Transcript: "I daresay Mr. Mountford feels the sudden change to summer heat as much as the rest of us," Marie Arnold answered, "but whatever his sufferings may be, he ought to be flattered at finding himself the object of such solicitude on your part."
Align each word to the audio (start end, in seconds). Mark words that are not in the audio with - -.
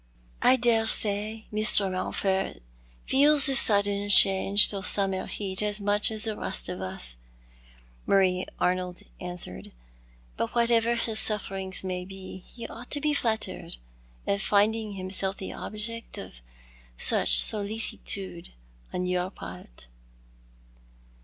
"I 0.51 0.55
daresay 0.55 1.43
Mr. 1.53 1.91
Mountford 1.91 2.59
feels 3.05 3.45
the 3.45 3.53
sudden 3.53 4.09
change 4.09 4.67
to 4.69 4.81
summer 4.81 5.27
heat 5.27 5.61
as 5.61 5.79
much 5.79 6.09
as 6.09 6.23
the 6.23 6.35
rest 6.35 6.69
of 6.69 6.81
us," 6.81 7.17
Marie 8.07 8.47
Arnold 8.59 9.03
answered, 9.19 9.71
"but 10.37 10.55
whatever 10.55 10.95
his 10.95 11.19
sufferings 11.19 11.83
may 11.83 12.03
be, 12.03 12.39
he 12.39 12.65
ought 12.67 12.89
to 12.89 12.99
be 12.99 13.13
flattered 13.13 13.77
at 14.25 14.41
finding 14.41 14.93
himself 14.93 15.37
the 15.37 15.53
object 15.53 16.17
of 16.17 16.41
such 16.97 17.37
solicitude 17.43 18.49
on 18.91 19.05
your 19.05 19.29
part." 19.29 19.85